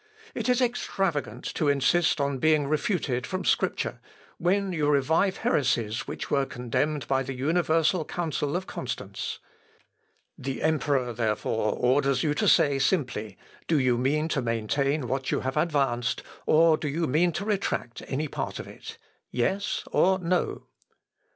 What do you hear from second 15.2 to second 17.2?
you have advanced, or do you